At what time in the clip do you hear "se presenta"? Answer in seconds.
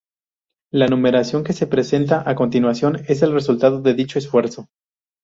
1.53-2.27